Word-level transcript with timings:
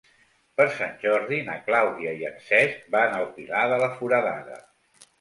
Per 0.59 0.65
Sant 0.77 0.95
Jordi 1.03 1.39
na 1.51 1.59
Clàudia 1.69 2.15
i 2.23 2.27
en 2.33 2.41
Cesc 2.49 2.91
van 2.99 3.17
al 3.21 3.31
Pilar 3.39 3.65
de 3.77 3.81
la 3.87 3.95
Foradada. 4.03 4.63